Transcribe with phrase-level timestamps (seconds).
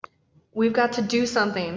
[0.53, 1.69] We've got to do something!